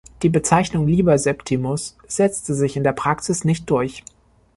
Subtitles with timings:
[0.23, 4.03] Die Bezeichnung Liber Septimus setzte sich in der Praxis nicht durch.